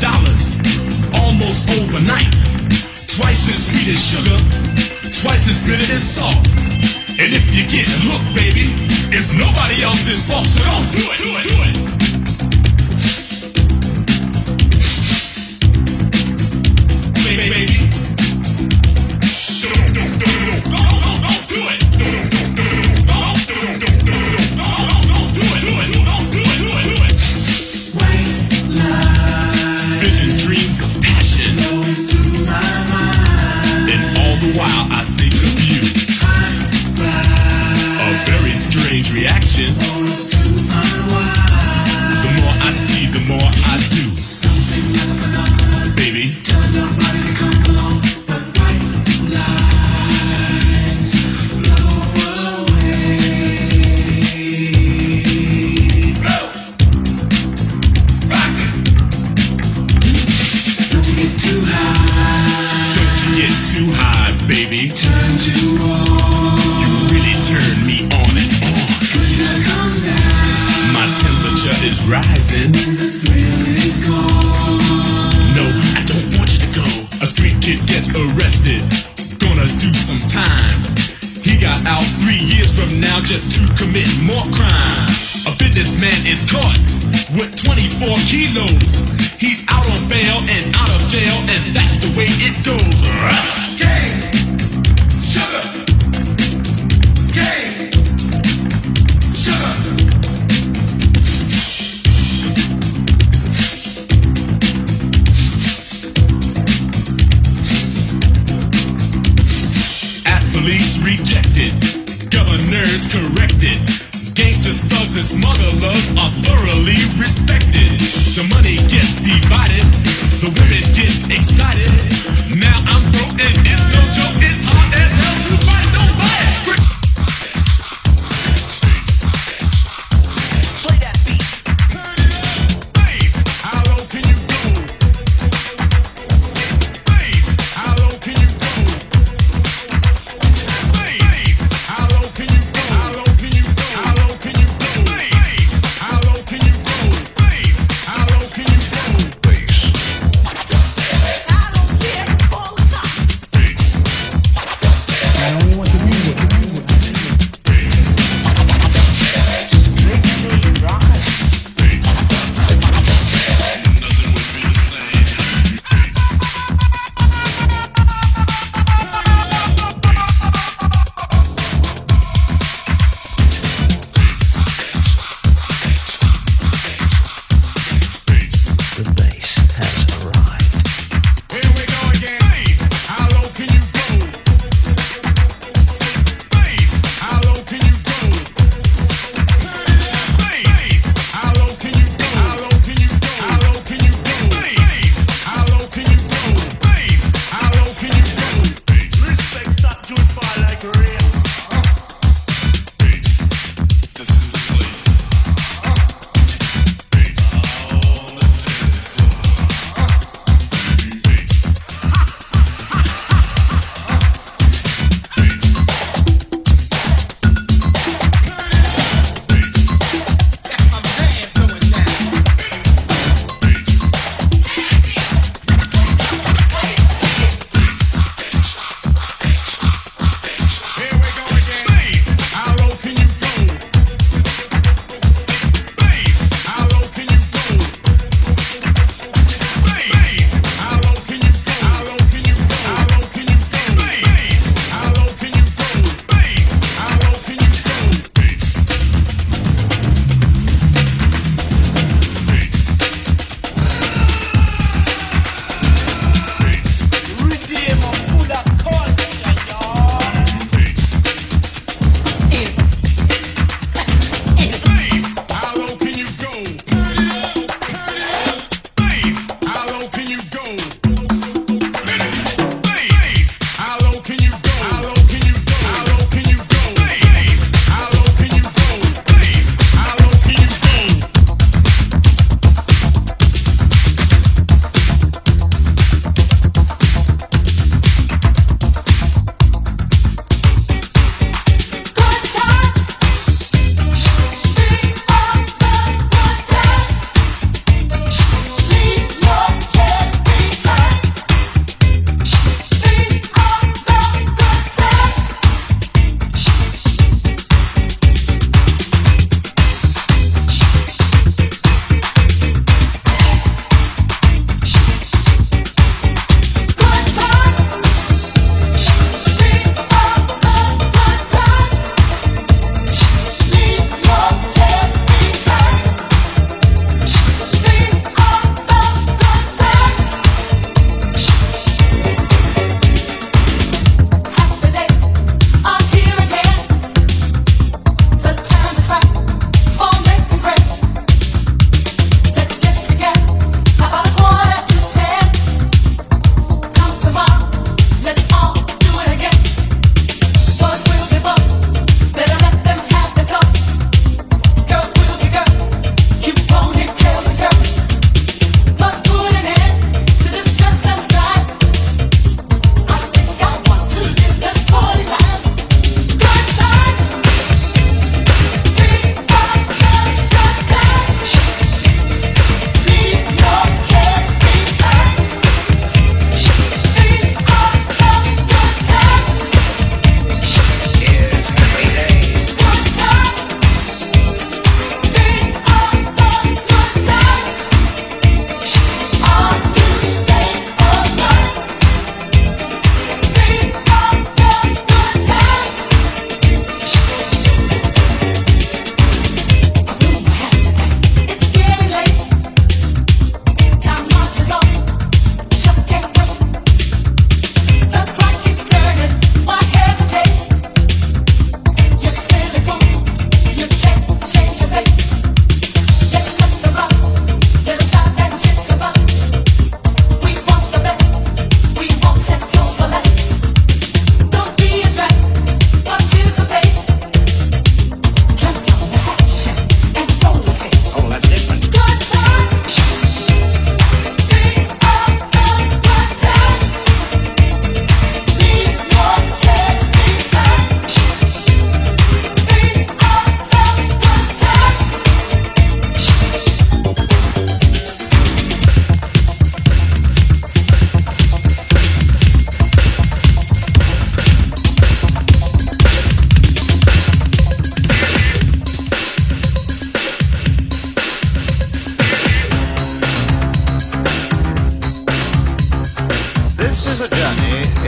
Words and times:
dollars 0.00 0.54
almost 1.20 1.68
overnight. 1.70 2.32
Twice 3.08 3.44
as 3.48 3.66
sweet 3.68 3.88
as 3.88 4.00
sugar, 4.00 4.38
twice 5.20 5.48
as 5.48 5.58
bitter 5.66 5.90
as 5.92 6.02
salt. 6.02 6.46
And 7.18 7.32
if 7.32 7.44
you 7.54 7.64
get 7.68 7.86
hooked, 7.88 8.34
baby, 8.34 8.72
it's 9.14 9.34
nobody 9.34 9.82
else's 9.82 10.26
fault, 10.26 10.46
so 10.46 10.64
don't 10.64 10.90
do 10.90 11.02
it, 11.10 11.18
do 11.18 11.30
it, 11.36 11.44
do 11.44 11.78
it. 11.78 11.81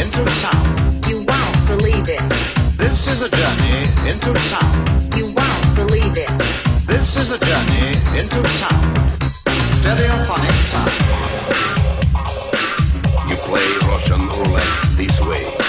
into 0.05 0.31
sound. 0.33 1.07
You 1.09 1.25
won't 1.25 1.67
believe 1.67 2.09
it. 2.09 2.21
This 2.77 3.09
is 3.09 3.23
a 3.23 3.31
journey 3.31 3.79
into 4.11 4.33
the 4.33 4.45
sound. 4.53 5.17
You 5.17 5.27
won't 5.33 5.77
believe 5.77 6.17
it. 6.17 6.31
This 6.87 7.17
is 7.17 7.33
a 7.33 7.39
journey 7.39 7.89
into 8.19 8.41
the 8.43 8.53
sound. 8.61 8.85
Stereophonic 9.81 10.57
sound. 10.71 10.93
You 13.31 13.37
play 13.49 13.67
Russian 13.89 14.29
roulette 14.29 14.75
this 14.97 15.21
way. 15.21 15.64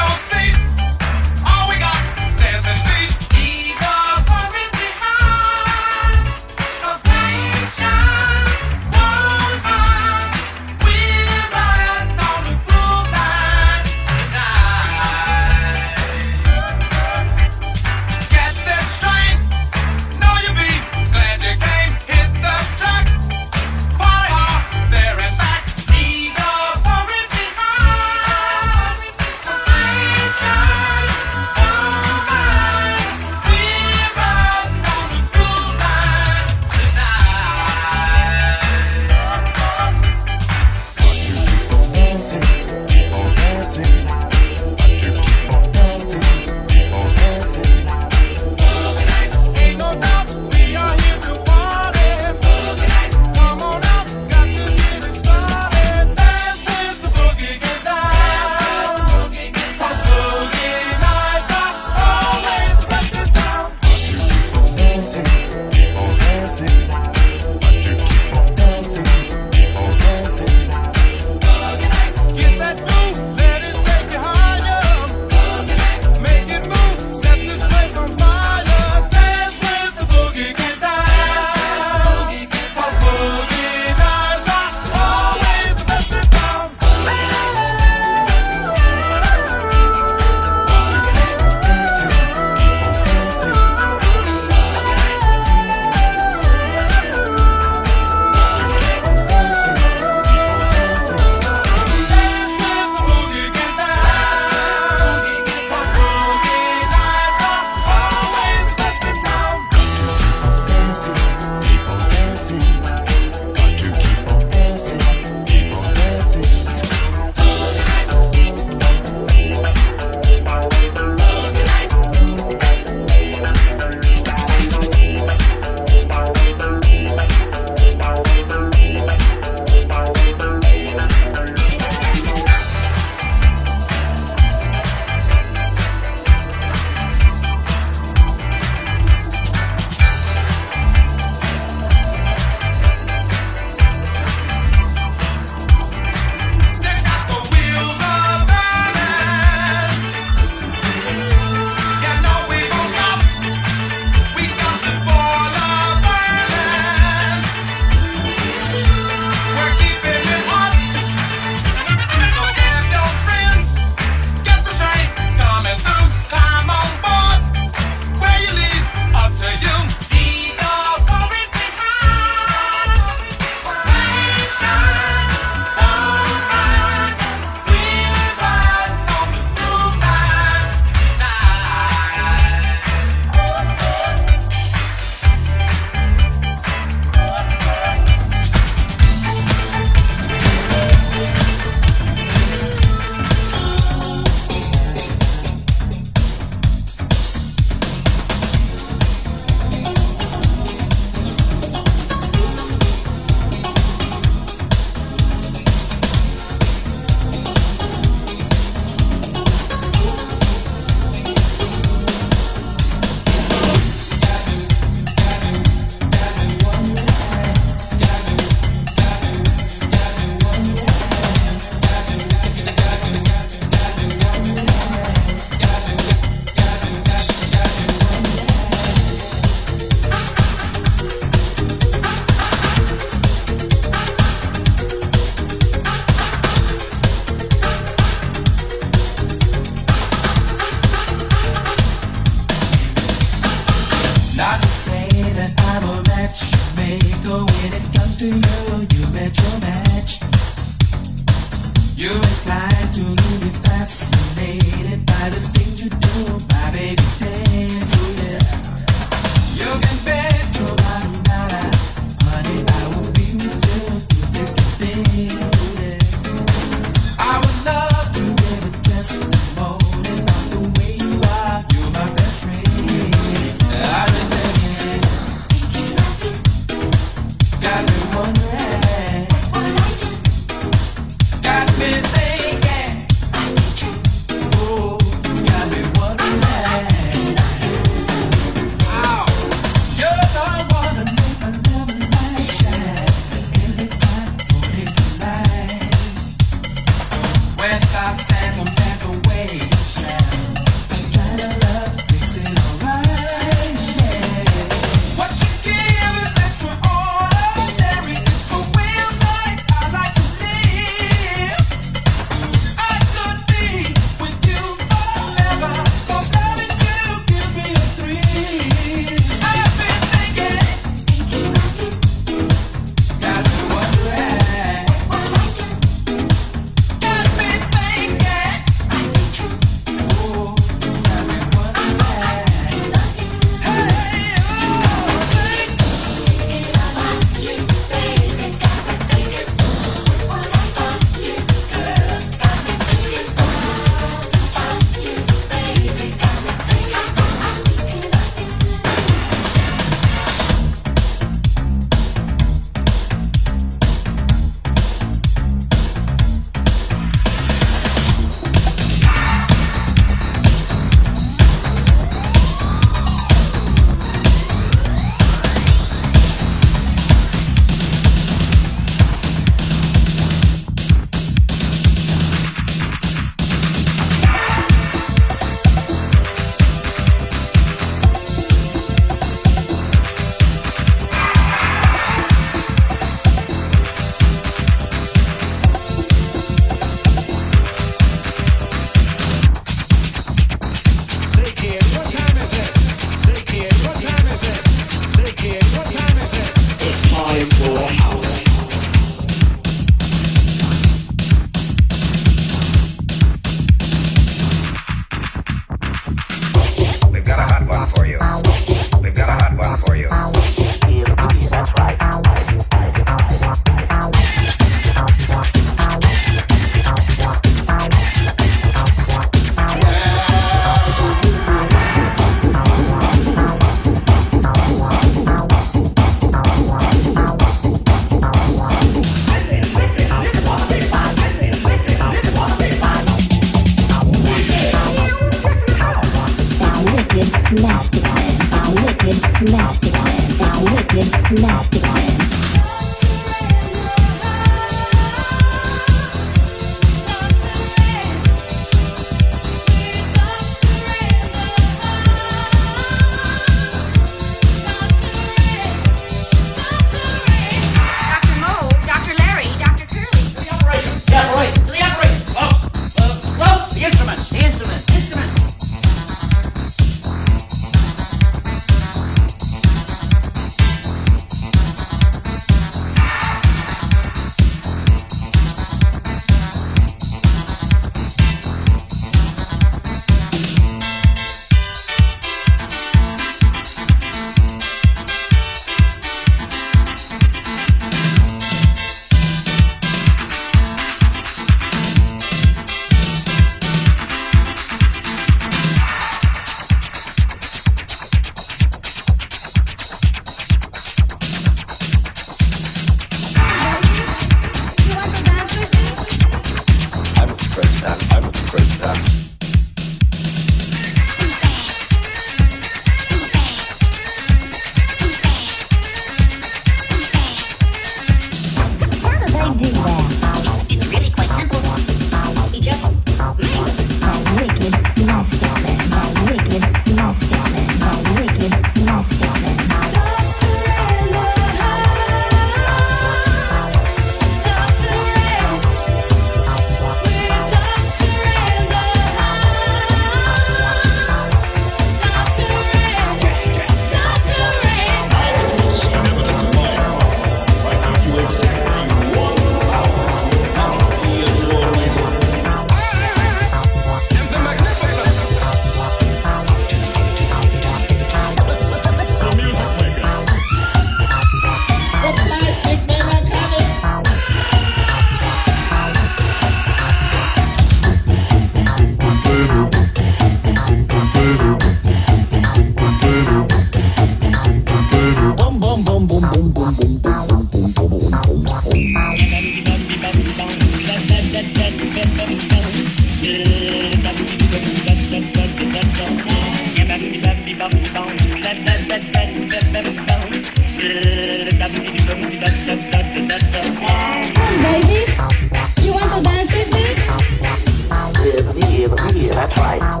That's 599.33 599.57
right. 599.57 600.00